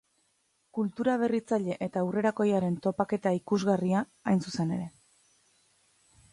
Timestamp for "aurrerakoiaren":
2.05-2.79